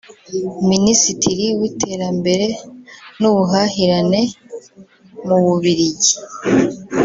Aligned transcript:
Minisitiri 0.69 1.45
w’iterambere 1.59 2.45
n’ubuhahirane 3.19 4.21
mu 5.27 5.37
Bubiligi 5.45 6.13